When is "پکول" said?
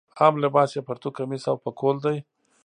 1.63-1.95